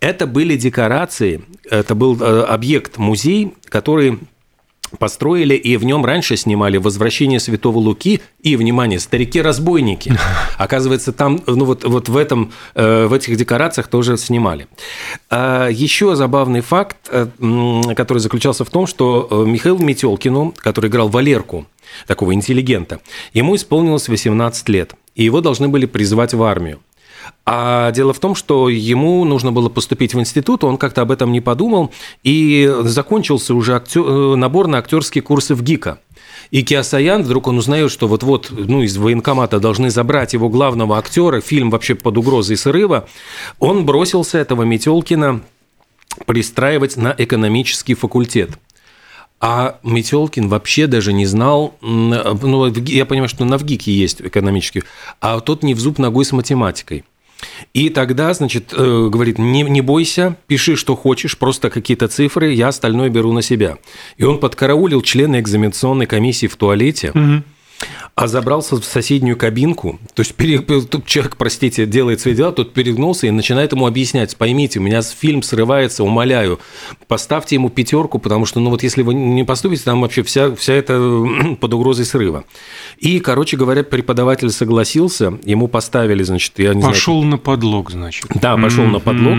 это 0.00 0.26
были 0.26 0.56
декорации, 0.56 1.42
это 1.70 1.94
был 1.94 2.20
э, 2.20 2.42
объект 2.44 2.98
музей, 2.98 3.54
который 3.68 4.18
построили, 4.98 5.54
и 5.54 5.76
в 5.76 5.84
нем 5.84 6.04
раньше 6.04 6.36
снимали 6.36 6.76
«Возвращение 6.76 7.40
святого 7.40 7.78
Луки» 7.78 8.20
и, 8.42 8.56
внимание, 8.56 8.98
«Старики-разбойники». 8.98 10.12
Оказывается, 10.58 11.12
там, 11.12 11.40
ну 11.46 11.64
вот, 11.64 11.84
вот 11.84 12.08
в, 12.08 12.16
этом, 12.16 12.52
э, 12.74 13.06
в 13.06 13.12
этих 13.12 13.36
декорациях 13.36 13.88
тоже 13.88 14.16
снимали. 14.16 14.66
А 15.30 15.68
еще 15.68 16.16
забавный 16.16 16.60
факт, 16.60 16.96
э, 17.10 17.26
который 17.96 18.18
заключался 18.18 18.64
в 18.64 18.70
том, 18.70 18.86
что 18.86 19.28
э, 19.30 19.44
Михаил 19.48 19.78
Метелкину, 19.78 20.54
который 20.56 20.88
играл 20.88 21.08
Валерку, 21.08 21.66
такого 22.06 22.34
интеллигента, 22.34 23.00
ему 23.32 23.56
исполнилось 23.56 24.08
18 24.08 24.68
лет, 24.68 24.94
и 25.14 25.24
его 25.24 25.40
должны 25.40 25.68
были 25.68 25.86
призвать 25.86 26.34
в 26.34 26.42
армию. 26.42 26.80
А 27.46 27.90
дело 27.92 28.14
в 28.14 28.20
том, 28.20 28.34
что 28.34 28.70
ему 28.70 29.24
нужно 29.24 29.52
было 29.52 29.68
поступить 29.68 30.14
в 30.14 30.20
институт, 30.20 30.64
он 30.64 30.78
как-то 30.78 31.02
об 31.02 31.10
этом 31.10 31.30
не 31.30 31.42
подумал, 31.42 31.92
и 32.22 32.72
закончился 32.82 33.54
уже 33.54 33.74
актер, 33.76 34.02
э, 34.02 34.36
набор 34.36 34.66
на 34.66 34.78
актерские 34.78 35.20
курсы 35.20 35.54
в 35.54 35.62
ГИКа. 35.62 35.98
И 36.50 36.62
Киасаян, 36.62 37.22
вдруг 37.22 37.46
он 37.46 37.58
узнает, 37.58 37.90
что 37.90 38.08
вот-вот 38.08 38.50
ну, 38.50 38.82
из 38.82 38.96
военкомата 38.96 39.60
должны 39.60 39.90
забрать 39.90 40.32
его 40.32 40.48
главного 40.48 40.98
актера, 40.98 41.40
фильм 41.40 41.70
вообще 41.70 41.94
под 41.94 42.16
угрозой 42.16 42.56
срыва, 42.56 43.08
он 43.58 43.84
бросился 43.84 44.38
этого 44.38 44.62
Метелкина 44.62 45.42
пристраивать 46.26 46.96
на 46.96 47.14
экономический 47.16 47.94
факультет. 47.94 48.50
А 49.40 49.78
Метелкин 49.82 50.48
вообще 50.48 50.86
даже 50.86 51.12
не 51.12 51.26
знал, 51.26 51.76
ну, 51.82 52.66
я 52.66 53.04
понимаю, 53.04 53.28
что 53.28 53.44
на 53.44 53.58
ВГИКе 53.58 53.92
есть 53.92 54.22
экономический, 54.22 54.84
а 55.20 55.40
тот 55.40 55.62
не 55.62 55.74
в 55.74 55.80
зуб 55.80 55.98
ногой 55.98 56.24
с 56.24 56.32
математикой. 56.32 57.04
И 57.72 57.90
тогда, 57.90 58.32
значит, 58.34 58.72
э, 58.72 59.08
говорит, 59.10 59.38
не, 59.38 59.62
не 59.62 59.80
бойся, 59.80 60.36
пиши, 60.46 60.76
что 60.76 60.96
хочешь, 60.96 61.36
просто 61.36 61.70
какие-то 61.70 62.08
цифры, 62.08 62.52
я 62.52 62.68
остальное 62.68 63.10
беру 63.10 63.32
на 63.32 63.42
себя. 63.42 63.78
И 64.16 64.24
он 64.24 64.38
подкараулил 64.38 65.02
члена 65.02 65.40
экзаменационной 65.40 66.06
комиссии 66.06 66.46
в 66.46 66.56
туалете. 66.56 67.10
Угу 67.10 67.42
а 68.14 68.28
забрался 68.28 68.76
в 68.76 68.84
соседнюю 68.84 69.36
кабинку, 69.36 69.98
то 70.14 70.22
есть 70.22 70.34
тут 70.90 71.06
человек, 71.06 71.36
простите, 71.36 71.84
делает 71.84 72.20
свои 72.20 72.34
дела, 72.34 72.52
тот 72.52 72.72
перегнулся 72.72 73.26
и 73.26 73.30
начинает 73.30 73.72
ему 73.72 73.86
объяснять, 73.86 74.36
поймите, 74.36 74.78
у 74.78 74.82
меня 74.82 75.02
фильм 75.02 75.42
срывается, 75.42 76.04
умоляю, 76.04 76.60
поставьте 77.08 77.56
ему 77.56 77.70
пятерку, 77.70 78.20
потому 78.20 78.46
что, 78.46 78.60
ну 78.60 78.70
вот 78.70 78.82
если 78.82 79.02
вы 79.02 79.14
не 79.14 79.44
поступите, 79.44 79.82
там 79.82 80.00
вообще 80.00 80.22
вся, 80.22 80.54
вся 80.54 80.74
это 80.74 81.26
под 81.60 81.74
угрозой 81.74 82.04
срыва. 82.04 82.44
И, 82.98 83.18
короче 83.18 83.56
говоря, 83.56 83.82
преподаватель 83.82 84.50
согласился, 84.50 85.38
ему 85.44 85.66
поставили, 85.66 86.22
значит, 86.22 86.58
я 86.58 86.72
не 86.72 86.82
пошел 86.82 87.20
знаю... 87.20 87.32
на 87.32 87.38
подлог, 87.38 87.90
значит. 87.90 88.26
Да, 88.40 88.56
пошел 88.56 88.84
на 88.84 89.00
подлог, 89.00 89.38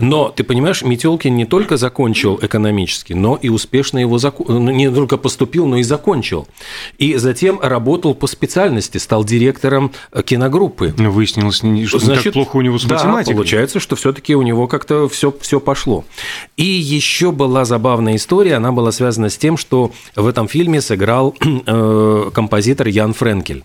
но, 0.00 0.30
ты 0.30 0.42
понимаешь, 0.42 0.82
Метелкин 0.82 1.36
не 1.36 1.44
только 1.44 1.76
закончил 1.76 2.38
экономически, 2.40 3.12
но 3.12 3.36
и 3.36 3.50
успешно 3.50 3.98
его, 3.98 4.16
зак... 4.18 4.38
Ну, 4.38 4.70
не 4.70 4.90
только 4.90 5.18
поступил, 5.18 5.66
но 5.66 5.76
и 5.76 5.82
закончил. 5.82 6.48
И 6.98 7.16
затем 7.16 7.60
работал 7.60 8.05
по 8.14 8.26
специальности, 8.26 8.98
стал 8.98 9.24
директором 9.24 9.92
э, 10.12 10.22
киногруппы. 10.22 10.94
Но 10.98 11.10
выяснилось, 11.10 11.56
что 11.88 11.98
Значит, 11.98 12.24
так 12.24 12.32
плохо 12.34 12.56
у 12.56 12.60
него 12.60 12.78
с 12.78 12.84
да, 12.84 12.96
математикой. 12.96 13.34
получается, 13.34 13.80
что 13.80 13.96
все-таки 13.96 14.34
у 14.34 14.42
него 14.42 14.66
как-то 14.66 15.08
все, 15.08 15.34
все 15.40 15.60
пошло. 15.60 16.04
И 16.56 16.64
еще 16.64 17.32
была 17.32 17.64
забавная 17.64 18.16
история, 18.16 18.54
она 18.54 18.72
была 18.72 18.92
связана 18.92 19.28
с 19.28 19.38
тем, 19.38 19.56
что 19.56 19.92
в 20.14 20.26
этом 20.26 20.48
фильме 20.48 20.80
сыграл 20.80 21.34
э, 21.66 22.30
композитор 22.32 22.88
Ян 22.88 23.12
Френкель. 23.12 23.64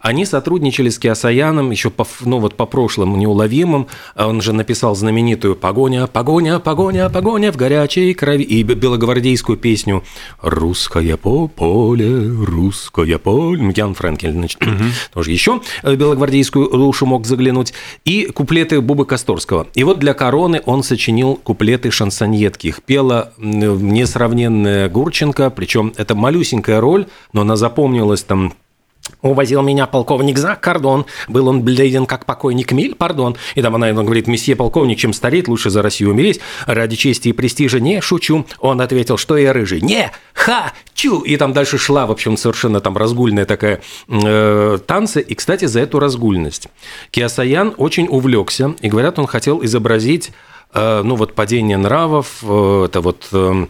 Они 0.00 0.24
сотрудничали 0.24 0.88
с 0.88 0.98
Киасаяном 0.98 1.70
еще 1.70 1.90
по, 1.90 2.06
ну, 2.20 2.38
вот 2.38 2.54
по 2.54 2.66
прошлым 2.66 3.18
неуловимым. 3.18 3.88
Он 4.16 4.40
же 4.40 4.52
написал 4.52 4.94
знаменитую 4.94 5.56
«Погоня, 5.56 6.06
погоня, 6.06 6.58
погоня, 6.58 7.08
погоня 7.08 7.52
в 7.52 7.56
горячей 7.56 8.14
крови» 8.14 8.42
и 8.42 8.62
белогвардейскую 8.62 9.58
песню 9.58 10.02
«Русское 10.40 11.16
по 11.16 11.48
поле, 11.48 12.28
русское 12.44 13.18
поле». 13.18 13.62
Ну, 13.62 13.72
Ян 13.74 13.94
Френкель, 13.94 14.32
значит, 14.32 14.62
угу. 14.62 14.84
тоже 15.12 15.30
еще 15.30 15.60
белогвардейскую 15.82 16.70
душу 16.70 17.06
мог 17.06 17.26
заглянуть. 17.26 17.72
И 18.04 18.26
куплеты 18.26 18.80
Бубы 18.80 19.06
Косторского. 19.06 19.66
И 19.74 19.84
вот 19.84 19.98
для 19.98 20.14
«Короны» 20.14 20.62
он 20.64 20.82
сочинил 20.82 21.36
куплеты 21.36 21.90
шансоньетки. 21.90 22.68
Их 22.68 22.82
пела 22.82 23.32
несравненная 23.38 24.88
Гурченко, 24.88 25.50
причем 25.50 25.92
это 25.96 26.14
малюсенькая 26.14 26.80
роль, 26.80 27.06
но 27.32 27.42
она 27.42 27.56
запомнилась 27.56 28.22
там 28.22 28.54
Увозил 29.22 29.62
меня 29.62 29.86
полковник 29.86 30.38
за 30.38 30.54
кордон, 30.54 31.06
был 31.28 31.48
он 31.48 31.62
бледен, 31.62 32.06
как 32.06 32.26
покойник 32.26 32.72
Миль, 32.72 32.94
пардон. 32.94 33.36
И 33.54 33.62
там 33.62 33.74
она 33.74 33.92
говорит, 33.92 34.26
месье 34.26 34.56
полковник, 34.56 34.98
чем 34.98 35.12
стареть, 35.12 35.48
лучше 35.48 35.70
за 35.70 35.82
Россию 35.82 36.10
умереть, 36.10 36.40
ради 36.66 36.96
чести 36.96 37.28
и 37.28 37.32
престижа 37.32 37.80
не 37.80 38.00
шучу. 38.00 38.46
Он 38.60 38.80
ответил, 38.80 39.16
что 39.16 39.36
я 39.36 39.52
рыжий, 39.52 39.80
не 39.80 40.12
хочу. 40.34 41.20
И 41.20 41.36
там 41.36 41.52
дальше 41.52 41.78
шла, 41.78 42.06
в 42.06 42.12
общем, 42.12 42.36
совершенно 42.36 42.80
там 42.80 42.96
разгульная 42.96 43.46
такая 43.46 43.80
э, 44.08 44.78
танцы. 44.86 45.20
И, 45.20 45.34
кстати, 45.34 45.64
за 45.64 45.80
эту 45.80 45.98
разгульность 45.98 46.68
Киасаян 47.10 47.74
очень 47.76 48.06
увлекся, 48.08 48.74
и 48.80 48.88
говорят, 48.88 49.18
он 49.18 49.26
хотел 49.26 49.64
изобразить 49.64 50.32
ну 51.02 51.16
вот 51.16 51.34
падение 51.34 51.76
нравов, 51.76 52.38
э, 52.42 52.84
это 52.86 53.00
вот 53.00 53.28
э, 53.32 53.66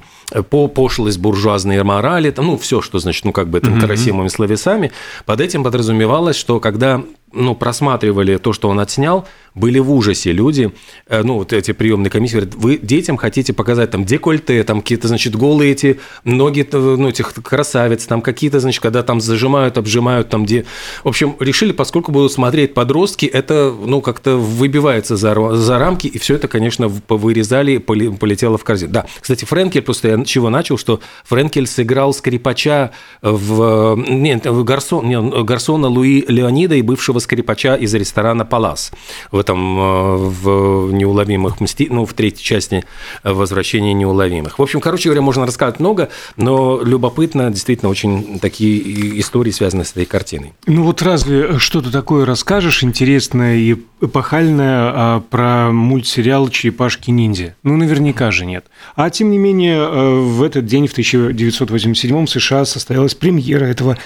по 0.50 0.68
пошлость 0.68 1.18
буржуазной 1.18 1.82
морали, 1.82 2.30
там, 2.30 2.46
ну, 2.46 2.58
все, 2.58 2.80
что 2.80 2.98
значит, 2.98 3.25
ну, 3.25 3.32
как 3.32 3.48
бы 3.48 3.60
там 3.60 3.80
красивыми 3.80 4.28
словесами, 4.28 4.92
под 5.25 5.40
этим 5.40 5.62
подразумевалось, 5.62 6.36
что 6.36 6.60
когда 6.60 7.02
ну, 7.37 7.55
просматривали 7.55 8.37
то, 8.38 8.52
что 8.52 8.69
он 8.69 8.81
отснял, 8.81 9.26
были 9.55 9.78
в 9.78 9.90
ужасе 9.90 10.33
люди, 10.33 10.73
э, 11.07 11.23
ну, 11.23 11.35
вот 11.35 11.52
эти 11.52 11.73
приемные 11.73 12.11
комиссии, 12.11 12.35
говорят, 12.35 12.55
вы 12.55 12.78
детям 12.78 13.16
хотите 13.16 13.52
показать 13.52 13.90
там 13.90 14.05
декольте, 14.05 14.62
там 14.64 14.81
какие-то, 14.81 15.09
значит, 15.09 15.35
голые 15.35 15.73
эти 15.73 15.99
ноги, 16.25 16.66
ну, 16.73 17.09
этих 17.09 17.33
красавиц, 17.33 18.07
там 18.07 18.21
какие-то, 18.21 18.61
значит, 18.61 18.83
когда 18.83 19.02
там 19.02 19.21
зажимают, 19.21 19.78
обжимают, 19.78 20.28
там, 20.28 20.45
где... 20.45 20.66
В 21.05 21.09
общем, 21.09 21.37
решили, 21.40 21.73
поскольку 21.73 22.12
будут 22.12 22.33
смотреть 22.33 22.75
подростки, 22.75 23.26
это, 23.26 23.75
ну, 23.78 24.00
как-то 24.00 24.37
выбивается 24.37 25.16
за, 25.16 25.35
за 25.57 25.78
рамки, 25.78 26.07
и 26.07 26.19
все 26.19 26.35
это, 26.35 26.49
конечно, 26.49 26.88
вырезали, 26.88 27.78
полетело 27.78 28.59
в 28.59 28.64
корзину. 28.64 28.93
Да, 28.93 29.07
кстати, 29.21 29.45
Френкель, 29.45 29.83
просто 29.83 30.09
я 30.09 30.25
чего 30.25 30.50
начал, 30.50 30.76
что 30.76 31.00
Френкель 31.25 31.66
сыграл 31.66 32.12
скрипача 32.12 32.90
в... 33.23 33.97
Нет, 34.09 34.47
Гарсон, 34.47 35.09
нет, 35.09 35.45
Гарсона 35.45 35.88
Луи 35.88 36.25
Леонида 36.28 36.75
и 36.75 36.83
бывшего 36.83 37.21
скрипача 37.26 37.75
из 37.75 37.92
ресторана 37.95 38.45
«Палас». 38.45 38.92
В 39.33 39.38
этом 39.38 39.78
э, 39.78 40.16
в 40.16 40.92
«Неуловимых 40.92 41.61
мсти...» 41.61 41.88
ну, 41.90 42.06
в 42.06 42.14
третьей 42.14 42.45
части 42.45 42.85
«Возвращения 43.25 43.92
неуловимых». 43.95 44.59
В 44.59 44.62
общем, 44.62 44.80
короче 44.80 45.09
говоря, 45.09 45.23
можно 45.23 45.45
рассказать 45.45 45.80
много, 45.80 46.09
но 46.37 46.80
любопытно, 46.83 47.50
действительно, 47.50 47.90
очень 47.90 48.38
такие 48.38 49.18
истории 49.21 49.50
связаны 49.50 49.85
с 49.85 49.90
этой 49.90 50.04
картиной. 50.04 50.52
Ну 50.66 50.85
вот 50.85 51.02
разве 51.02 51.59
что-то 51.59 51.90
такое 51.90 52.25
расскажешь 52.25 52.85
интересное 52.85 53.56
и 53.56 53.76
эпохальное 54.00 54.92
а, 54.95 55.21
про 55.21 55.71
мультсериал 55.73 56.49
«Черепашки-ниндзя»? 56.49 57.56
Ну, 57.64 57.76
наверняка 57.76 58.30
же 58.30 58.47
нет. 58.47 58.66
А 58.95 59.11
тем 59.11 59.30
не 59.30 59.38
менее, 59.38 59.78
э, 59.78 60.18
в 60.21 60.42
этот 60.42 60.66
день, 60.66 60.87
в 60.87 60.92
1987 60.92 62.26
в 62.26 62.30
США 62.30 62.64
состоялась 62.64 63.14
премьера 63.14 63.64
этого 63.64 63.99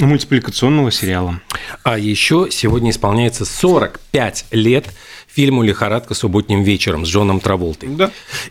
мультипликационного 0.00 0.90
сериала. 0.90 1.40
А 1.82 1.98
еще 1.98 2.48
сегодня 2.50 2.90
исполняется 2.90 3.44
45 3.44 4.46
лет 4.50 4.86
фильму 5.26 5.62
«Лихорадка 5.62 6.14
субботним 6.14 6.62
вечером» 6.62 7.06
с 7.06 7.08
Джоном 7.08 7.40
Траволтой. 7.40 7.88
Да. 7.90 8.10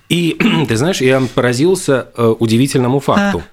И, 0.10 0.38
ты 0.68 0.76
знаешь, 0.76 1.02
я 1.02 1.22
поразился 1.22 2.08
э, 2.16 2.36
удивительному 2.40 3.00
факту. 3.00 3.44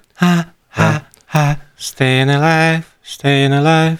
Staying 1.77 2.27
alive, 2.27 2.83
staying 3.03 3.51
alive. 3.51 3.97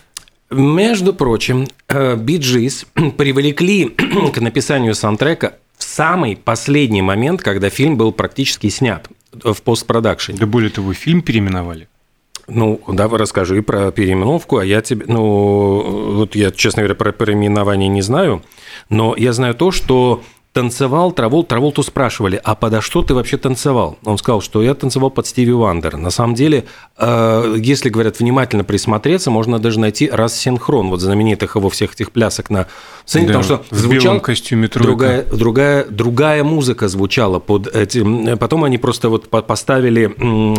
Между 0.52 1.14
прочим, 1.14 1.68
Биджис 1.88 2.86
привлекли 3.18 3.86
к 4.34 4.42
написанию 4.42 4.96
саундтрека 4.96 5.56
в 5.78 5.84
самый 5.84 6.36
последний 6.36 7.02
момент, 7.02 7.42
когда 7.42 7.70
фильм 7.70 7.98
был 7.98 8.12
практически 8.12 8.70
снят 8.70 9.08
в 9.32 9.62
постпродакшене. 9.62 10.40
Да 10.40 10.46
более 10.46 10.72
того, 10.72 10.94
фильм 10.94 11.22
переименовали. 11.22 11.88
Ну, 12.50 12.82
давай 12.88 13.20
расскажи 13.20 13.62
про 13.62 13.92
переименовку, 13.92 14.58
а 14.58 14.66
я 14.66 14.82
тебе, 14.82 15.06
ну, 15.08 16.14
вот 16.16 16.36
я, 16.36 16.52
честно 16.52 16.82
говоря, 16.82 16.96
про 16.96 17.12
переименование 17.12 17.90
не 17.90 18.02
знаю, 18.02 18.42
но 18.90 19.16
я 19.18 19.34
знаю 19.34 19.56
то, 19.56 19.72
что 19.72 20.22
танцевал 20.54 21.12
Травол, 21.12 21.44
Траволту 21.44 21.84
спрашивали, 21.84 22.40
а 22.44 22.56
подо 22.56 22.82
что 22.82 23.04
ты 23.04 23.14
вообще 23.14 23.38
танцевал? 23.38 23.98
Он 24.04 24.18
сказал, 24.18 24.42
что 24.42 24.64
я 24.64 24.74
танцевал 24.74 25.12
под 25.12 25.28
Стиви 25.28 25.52
Вандер. 25.54 25.96
На 25.98 26.10
самом 26.10 26.34
деле, 26.34 26.66
э, 26.98 27.56
если, 27.60 27.90
говорят, 27.90 28.20
внимательно 28.20 28.64
присмотреться, 28.64 29.30
можно 29.30 29.60
даже 29.60 29.80
найти 29.80 30.10
рассинхрон 30.10 30.90
вот 30.90 31.02
знаменитых 31.02 31.56
его 31.56 31.70
всех 31.70 31.94
этих 31.94 32.12
плясок 32.12 32.50
на 32.50 32.66
сцене, 33.06 33.28
Да, 33.28 33.34
потому 33.40 33.44
что 33.44 33.64
в 33.76 33.80
звучал 33.80 34.02
белом 34.14 34.20
костюме 34.22 34.68
тройка. 34.68 34.88
другая, 34.88 35.26
другая, 35.26 35.86
другая 35.86 36.44
музыка 36.44 36.88
звучала 36.88 37.40
под 37.40 37.68
этим. 37.68 38.38
Потом 38.40 38.64
они 38.64 38.78
просто 38.80 39.10
вот 39.10 39.30
по- 39.30 39.44
поставили 39.44 40.08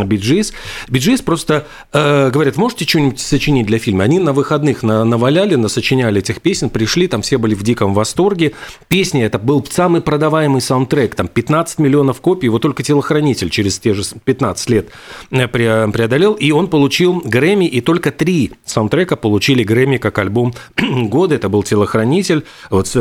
Bee 0.04 0.22
Gees. 0.22 0.52
Bee 0.88 1.02
Gees 1.02 1.20
просто 1.20 1.66
э, 1.92 2.30
говорят, 2.30 2.56
можете 2.56 2.86
что-нибудь 2.86 3.18
сочинить 3.20 3.66
для 3.66 3.78
фильма? 3.80 4.04
Они 4.04 4.20
на 4.20 4.32
выходных 4.32 4.82
на- 4.84 5.04
наваляли, 5.04 5.56
насочиняли 5.56 6.20
этих 6.20 6.40
песен, 6.40 6.70
пришли, 6.70 7.08
там 7.08 7.22
все 7.22 7.38
были 7.38 7.54
в 7.54 7.64
диком 7.64 7.92
восторге. 7.92 8.52
Песня 8.88 9.26
это 9.26 9.38
был 9.40 9.60
самый 9.80 10.02
продаваемый 10.02 10.60
саундтрек, 10.60 11.14
там 11.14 11.26
15 11.26 11.78
миллионов 11.78 12.20
копий, 12.20 12.48
его 12.48 12.58
только 12.58 12.82
телохранитель 12.82 13.48
через 13.48 13.78
те 13.78 13.94
же 13.94 14.02
15 14.24 14.68
лет 14.68 14.90
э, 15.30 15.46
пре- 15.46 15.90
преодолел, 15.90 16.34
и 16.34 16.50
он 16.50 16.66
получил 16.68 17.22
Грэмми, 17.24 17.64
и 17.64 17.80
только 17.80 18.10
три 18.10 18.52
саундтрека 18.66 19.16
получили 19.16 19.64
Грэмми 19.64 19.96
как 19.96 20.18
альбом 20.18 20.52
года. 20.76 21.34
Это 21.34 21.48
был 21.48 21.62
телохранитель, 21.62 22.44
вот 22.68 22.92
э, 22.94 23.00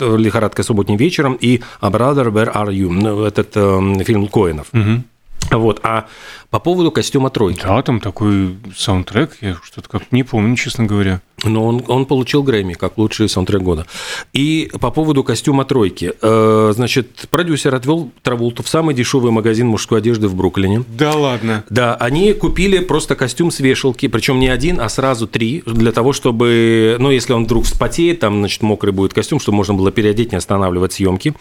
э, 0.00 0.16
лихорадка 0.18 0.62
субботним 0.62 0.98
вечером 0.98 1.38
и 1.40 1.62
Brother, 1.80 2.30
Where 2.30 2.54
Are 2.54 2.68
You? 2.68 2.90
Ну, 2.90 3.24
Этот 3.24 3.52
э, 3.54 4.04
фильм 4.04 4.28
Коинов. 4.28 4.66
Вот. 5.50 5.80
А 5.82 6.06
по 6.50 6.58
поводу 6.60 6.92
костюма 6.92 7.30
тройки. 7.30 7.62
Да, 7.62 7.80
там 7.82 8.00
такой 8.00 8.56
саундтрек, 8.76 9.38
я 9.40 9.56
что-то 9.64 9.88
как 9.88 10.12
не 10.12 10.24
помню, 10.24 10.54
честно 10.56 10.84
говоря. 10.84 11.22
Но 11.44 11.66
он, 11.66 11.82
он 11.88 12.06
получил 12.06 12.42
Грэмми 12.42 12.74
как 12.74 12.98
лучший 12.98 13.28
саундтрек 13.28 13.62
года. 13.62 13.86
И 14.32 14.70
по 14.80 14.90
поводу 14.90 15.24
костюма 15.24 15.64
тройки. 15.64 16.12
Э, 16.20 16.72
Значит, 16.80 17.26
продюсер 17.30 17.74
отвел 17.74 18.10
Траволту 18.22 18.62
в 18.62 18.68
самый 18.68 18.94
дешевый 18.94 19.32
магазин 19.32 19.66
мужской 19.66 19.98
одежды 19.98 20.28
в 20.28 20.34
Бруклине. 20.34 20.82
Да 20.88 21.12
ладно. 21.14 21.64
Да, 21.68 21.94
они 21.96 22.32
купили 22.32 22.78
просто 22.78 23.14
костюм 23.14 23.50
с 23.50 23.60
вешалки, 23.60 24.08
причем 24.08 24.40
не 24.40 24.48
один, 24.48 24.80
а 24.80 24.88
сразу 24.88 25.26
три, 25.26 25.62
для 25.66 25.92
того, 25.92 26.12
чтобы, 26.12 26.96
ну, 26.98 27.10
если 27.10 27.32
он 27.32 27.44
вдруг 27.44 27.64
вспотеет, 27.64 28.20
там, 28.20 28.38
значит, 28.38 28.62
мокрый 28.62 28.92
будет 28.92 29.12
костюм, 29.12 29.40
чтобы 29.40 29.56
можно 29.56 29.74
было 29.74 29.92
переодеть, 29.92 30.32
не 30.32 30.38
останавливать 30.38 30.94
съемки. 30.94 31.34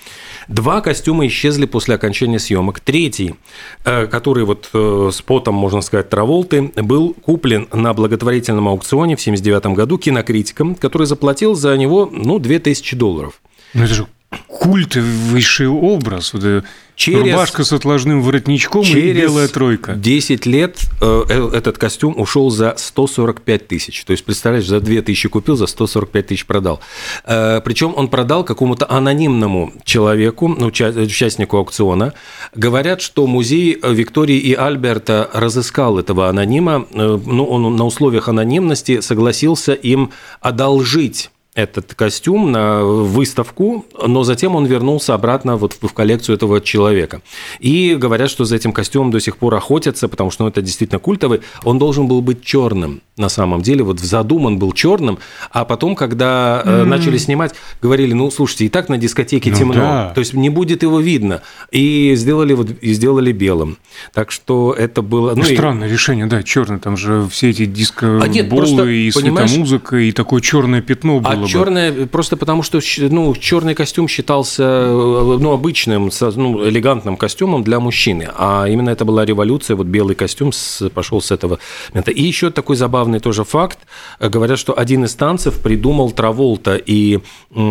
Два 0.48 0.82
костюма 0.82 1.26
исчезли 1.28 1.66
после 1.66 1.96
окончания 1.96 2.40
съемок. 2.40 2.80
Третий, 2.80 3.36
э, 3.86 4.08
который 4.08 4.44
вот 4.44 4.70
э, 4.74 5.10
с 5.14 5.22
потом, 5.22 5.56
можно 5.56 5.82
сказать, 5.82 6.10
Траволты, 6.10 6.72
был 6.76 7.14
куплен 7.14 7.68
на 7.72 7.94
благотворительном 7.94 8.68
аукционе 8.68 9.16
в 9.16 9.22
79 9.22 9.68
году 9.68 9.89
кинокритиком, 9.98 10.76
который 10.76 11.08
заплатил 11.08 11.56
за 11.56 11.76
него, 11.78 12.10
ну, 12.12 12.40
2000 12.40 12.96
долларов. 12.96 13.42
Ну 13.74 13.84
это 13.84 13.94
же 13.94 14.08
культовейший 14.48 15.68
образ. 15.68 16.34
Вот, 16.34 16.44
э, 16.44 16.64
Через- 17.00 17.32
Рубашка 17.32 17.64
с 17.64 17.72
отложным 17.72 18.22
воротничком 18.22 18.84
и 18.84 19.14
белая 19.14 19.48
тройка. 19.48 19.94
10 19.94 20.46
лет 20.46 20.82
э, 21.02 21.24
э, 21.30 21.50
этот 21.54 21.78
костюм 21.78 22.20
ушел 22.20 22.50
за 22.50 22.74
145 22.76 23.68
тысяч. 23.70 24.04
То 24.04 24.12
есть, 24.12 24.26
представляешь, 24.26 24.68
за 24.68 24.82
2 24.82 25.02
тысячи 25.02 25.30
купил, 25.30 25.56
за 25.56 25.68
145 25.68 26.28
тысяч 26.28 26.46
продал. 26.46 26.82
Э, 27.24 27.62
Причем 27.64 27.94
он 27.96 28.10
продал 28.10 28.44
какому-то 28.44 28.86
анонимному 28.90 29.72
человеку, 29.86 30.50
ну, 30.50 30.68
уча- 30.68 30.90
участнику 30.90 31.56
аукциона. 31.56 32.14
Говорят, 32.54 33.00
что 33.02 33.26
музей 33.28 33.80
Виктории 33.82 34.38
и 34.38 34.54
Альберта 34.54 35.30
разыскал 35.34 36.00
этого 36.00 36.28
анонима. 36.28 36.86
Э, 36.92 37.18
Ну, 37.26 37.46
он 37.46 37.78
на 37.78 37.86
условиях 37.86 38.28
анонимности 38.28 39.00
согласился 39.00 39.72
им 39.72 40.10
одолжить 40.42 41.32
этот 41.64 41.94
костюм 41.94 42.52
на 42.52 42.84
выставку, 42.84 43.86
но 44.06 44.24
затем 44.24 44.56
он 44.56 44.66
вернулся 44.66 45.14
обратно 45.14 45.58
вот 45.58 45.78
в 45.82 45.94
коллекцию 45.94 46.36
этого 46.36 46.62
человека. 46.62 47.22
И 47.60 47.96
говорят, 47.96 48.30
что 48.30 48.46
за 48.46 48.56
этим 48.56 48.72
костюмом 48.72 49.12
до 49.12 49.20
сих 49.20 49.38
пор 49.38 49.56
охотятся, 49.56 50.08
потому 50.08 50.32
что 50.32 50.44
ну, 50.44 50.50
это 50.50 50.62
действительно 50.62 51.00
культовый. 51.00 51.42
Он 51.64 51.78
должен 51.80 52.08
был 52.08 52.22
быть 52.22 52.44
черным 52.44 53.02
на 53.18 53.30
самом 53.30 53.62
деле. 53.62 53.84
Вот 53.84 54.00
в 54.00 54.06
задум 54.06 54.46
он 54.46 54.58
был 54.58 54.72
черным, 54.72 55.20
а 55.52 55.66
потом, 55.66 55.96
когда 55.96 56.62
э, 56.64 56.84
начали 56.86 57.18
снимать, 57.18 57.54
говорили, 57.82 58.14
ну, 58.14 58.32
слушайте, 58.32 58.66
и 58.66 58.70
так 58.70 58.90
на 58.90 58.98
дискотеке 58.98 59.52
Ну 59.52 59.58
темно, 59.58 59.74
да. 59.74 60.12
то 60.16 60.20
есть 60.20 60.34
не 60.34 60.50
будет 60.50 60.84
его 60.84 61.00
видно. 61.00 61.42
И 61.72 62.14
сделали, 62.16 62.54
вот, 62.54 62.70
и 62.82 62.94
сделали 62.94 63.32
белым. 63.32 63.78
Так 64.14 64.32
что 64.32 64.74
это 64.74 65.02
было... 65.02 65.36
Ну, 65.36 65.44
и- 65.44 65.54
странное 65.54 65.90
решение, 65.90 66.26
да, 66.26 66.42
черный. 66.44 66.80
Там 66.80 66.96
же 66.96 67.28
все 67.30 67.50
эти 67.50 67.66
диско 67.66 68.22
А 68.22 68.28
нет, 68.28 68.50
просто, 68.50 68.86
и 68.86 69.12
светомузыка, 69.12 69.98
и 69.98 70.12
такое 70.12 70.42
черное 70.42 70.82
пятно 70.82 71.20
было 71.20 71.34
А 71.34 71.48
бы. 71.58 71.66
черное 71.66 72.08
просто 72.08 72.38
потому, 72.38 72.64
что 72.64 72.80
ну, 72.98 73.36
черный 73.36 73.76
костюм 73.76 74.08
считался 74.08 74.64
э, 74.64 75.38
ну, 75.40 75.52
обычным, 75.52 76.10
ну, 76.36 76.68
элегантным 76.70 77.18
костюмом 77.18 77.64
для 77.64 77.80
мужчины. 77.80 78.28
А 78.38 78.66
именно 78.68 78.90
это 78.90 79.06
была 79.06 79.26
революция, 79.26 79.76
вот 79.76 79.88
белый 79.88 80.16
костюм 80.16 80.52
с- 80.52 80.90
пошел 80.90 81.22
с 81.22 81.32
этого 81.32 81.60
момента. 81.94 82.12
И 82.12 82.22
еще 82.22 82.50
такой 82.52 82.76
забавный 82.76 83.20
тоже 83.20 83.44
факт. 83.44 83.80
Э, 84.20 84.30
Говорят, 84.30 84.60
что 84.60 84.78
один 84.78 85.04
из 85.06 85.16
танцев 85.16 85.60
придумал 85.60 86.12
Траволта 86.12 86.76
и 86.76 87.20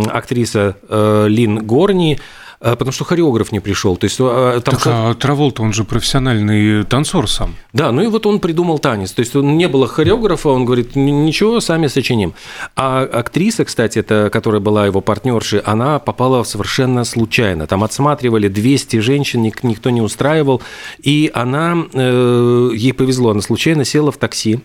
актриса 0.06 0.76
э, 0.88 1.26
Лин 1.28 1.66
Горни, 1.66 2.14
э, 2.14 2.18
потому 2.60 2.92
что 2.92 3.04
хореограф 3.04 3.52
не 3.52 3.60
пришел. 3.60 3.96
То 3.96 4.04
есть 4.04 4.16
э, 4.20 4.60
там 4.64 4.74
Так, 4.74 4.82
а 4.86 5.14
Траволта, 5.14 5.62
он 5.62 5.72
же 5.72 5.84
профессиональный 5.84 6.84
танцор 6.84 7.28
сам. 7.30 7.54
да, 7.72 7.92
ну 7.92 8.02
и 8.02 8.06
вот 8.08 8.26
он 8.26 8.40
придумал 8.40 8.78
танец. 8.78 9.12
То 9.12 9.20
есть 9.20 9.36
он 9.36 9.56
не 9.56 9.68
было 9.68 9.86
хореографа, 9.86 10.48
он 10.48 10.64
говорит, 10.64 10.96
«Н- 10.96 11.24
ничего, 11.24 11.60
сами 11.60 11.86
сочиним. 11.86 12.34
А 12.76 13.02
актриса, 13.02 13.64
кстати, 13.64 13.98
это, 14.00 14.30
которая 14.32 14.60
была 14.60 14.86
его 14.86 15.00
партнершей, 15.00 15.60
она 15.60 15.98
попала 15.98 16.42
совершенно 16.42 17.04
случайно. 17.04 17.66
Там 17.66 17.84
отсматривали 17.84 18.48
200 18.48 18.98
женщин, 19.00 19.42
ник- 19.42 19.62
никто 19.62 19.90
не 19.90 20.00
устраивал. 20.00 20.60
И 21.02 21.30
она, 21.34 21.76
э, 21.92 22.70
ей 22.74 22.92
повезло, 22.92 23.30
она 23.30 23.40
случайно 23.40 23.84
села 23.84 24.10
в 24.10 24.16
такси, 24.16 24.60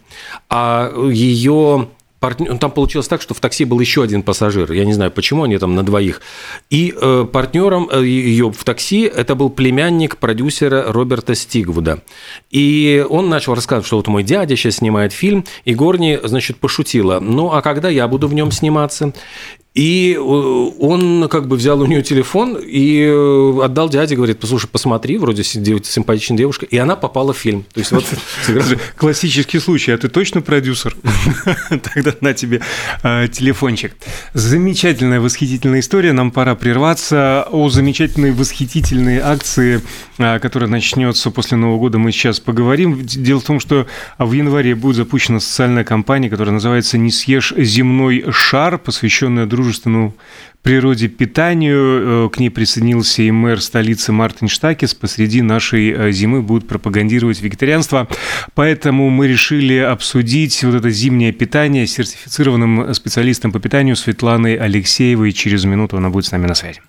а 0.50 0.92
ее 1.10 1.88
партнер, 2.24 2.58
там 2.58 2.72
получилось 2.72 3.10
так, 3.10 3.22
что 3.22 3.34
в 3.34 3.42
такси 3.42 3.66
был 3.66 3.82
еще 3.82 4.02
один 4.02 4.24
пассажир. 4.24 4.72
Я 4.72 4.86
не 4.86 4.94
знаю, 4.94 5.12
почему 5.12 5.44
они 5.44 5.58
там 5.58 5.76
на 5.76 5.84
двоих. 5.84 6.22
И 6.70 6.96
э, 6.96 7.28
партнером 7.30 7.90
э, 7.92 8.06
ее 8.06 8.50
в 8.50 8.64
такси 8.64 9.02
это 9.02 9.36
был 9.36 9.50
племянник 9.50 10.16
продюсера 10.16 10.86
Роберта 10.88 11.36
Стигвуда. 11.36 12.02
И 12.50 13.06
он 13.10 13.28
начал 13.28 13.56
рассказывать, 13.56 13.88
что 13.88 13.98
вот 13.98 14.08
мой 14.08 14.24
дядя 14.24 14.56
сейчас 14.56 14.76
снимает 14.76 15.12
фильм, 15.12 15.44
и 15.66 15.74
Горни, 15.74 16.18
значит, 16.24 16.60
пошутила. 16.60 17.20
Ну, 17.20 17.52
а 17.52 17.62
когда 17.62 17.90
я 17.90 18.08
буду 18.08 18.30
в 18.30 18.34
нем 18.34 18.52
сниматься? 18.52 19.12
И 19.74 20.16
э, 20.16 20.20
он 20.20 21.28
как 21.30 21.48
бы 21.48 21.56
взял 21.56 21.82
у 21.82 21.86
нее 21.88 22.04
телефон 22.04 22.60
и 22.62 23.02
э, 23.02 23.60
отдал 23.64 23.90
дяде, 23.90 24.16
говорит, 24.16 24.40
послушай, 24.40 24.68
посмотри, 24.68 25.18
вроде 25.18 25.44
симпатичная 25.44 26.38
девушка, 26.38 26.68
и 26.68 26.78
она 26.78 26.96
попала 26.96 27.34
в 27.34 27.38
фильм. 27.38 27.66
То 27.74 27.80
есть 27.80 27.92
вот 27.92 28.06
Классический 28.98 29.58
случай. 29.58 29.92
А 29.92 29.98
ты 29.98 30.10
точно 30.10 30.42
продюсер? 30.42 30.96
Тогда 31.70 32.14
на 32.22 32.36
тебе 32.36 32.62
э, 33.02 33.28
телефончик. 33.32 33.96
Замечательная, 34.34 35.20
восхитительная 35.20 35.80
история. 35.80 36.14
Нам 36.14 36.30
пора 36.30 36.54
прерваться. 36.54 37.48
О 37.50 37.70
замечательной, 37.70 38.32
восхитительной 38.32 39.20
акции, 39.20 39.82
которая 40.18 40.70
начнется 40.70 41.32
после 41.32 41.58
Нового 41.58 41.80
года, 41.80 41.98
мы 41.98 42.12
сейчас 42.12 42.40
поговорим. 42.40 43.02
Дело 43.04 43.40
в 43.40 43.44
том, 43.44 43.60
что 43.60 43.88
в 44.20 44.32
январе 44.32 44.76
будет 44.76 44.98
запущена 44.98 45.40
социальная 45.40 45.84
кампания, 45.84 46.30
которая 46.30 46.54
называется 46.54 47.00
«Не 47.00 47.12
съешь 47.12 47.54
земной 47.58 48.26
шар», 48.30 48.78
посвященная 48.78 49.48
дружественному 49.64 50.14
природе 50.62 51.08
питанию. 51.08 52.26
Э, 52.26 52.30
К 52.30 52.40
ней 52.40 52.50
присоединился 52.50 53.22
и 53.22 53.32
мэр 53.32 53.62
столицы 53.62 54.12
Мартин 54.12 54.48
Штакис. 54.48 54.94
Посреди 54.94 55.42
нашей 55.42 55.92
э, 55.92 56.12
зимы 56.12 56.42
будут 56.42 56.68
пропагандировать 56.68 57.42
вегетарианство. 57.42 58.08
Поэтому 58.56 59.10
мы 59.10 59.28
решили 59.28 59.78
обсудить 59.78 60.64
вот 60.64 60.76
это 60.76 60.90
зимнее 60.90 61.32
питание 61.32 61.86
с 61.86 61.92
сертифицированным 61.92 62.94
специалистом 62.94 63.52
по 63.52 63.60
питанию 63.60 63.96
Светланой 63.96 64.56
Алексеевой. 64.56 65.32
Через 65.34 65.66
минуту 65.66 65.98
она 65.98 66.10
будет 66.10 66.26
с 66.26 66.32
нами 66.32 66.48
на 66.48 66.56
связи. 66.56 66.80